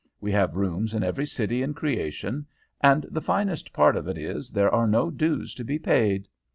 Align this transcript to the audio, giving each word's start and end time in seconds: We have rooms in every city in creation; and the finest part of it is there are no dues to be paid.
We 0.19 0.31
have 0.31 0.55
rooms 0.55 0.95
in 0.95 1.03
every 1.03 1.27
city 1.27 1.61
in 1.61 1.75
creation; 1.75 2.47
and 2.81 3.05
the 3.11 3.21
finest 3.21 3.71
part 3.71 3.95
of 3.95 4.07
it 4.07 4.17
is 4.17 4.49
there 4.49 4.73
are 4.73 4.87
no 4.87 5.11
dues 5.11 5.53
to 5.53 5.63
be 5.63 5.77
paid. 5.77 6.27